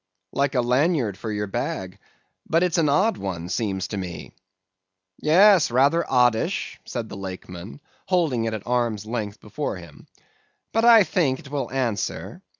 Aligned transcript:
"'Like 0.33 0.55
a 0.55 0.61
lanyard 0.61 1.15
for 1.15 1.31
your 1.31 1.45
bag; 1.45 1.99
but 2.49 2.63
it's 2.63 2.79
an 2.79 2.89
odd 2.89 3.17
one, 3.17 3.49
seems 3.49 3.87
to 3.89 3.97
me.' 3.97 4.33
"'Yes, 5.19 5.69
rather 5.69 6.09
oddish,' 6.09 6.79
said 6.85 7.07
the 7.07 7.15
Lakeman, 7.15 7.79
holding 8.07 8.45
it 8.45 8.53
at 8.55 8.65
arm's 8.65 9.05
length 9.05 9.39
before 9.39 9.75
him; 9.77 10.07
'but 10.73 10.83
I 10.83 11.03
think 11.03 11.37
it 11.37 11.51
will 11.51 11.71
answer. 11.71 12.41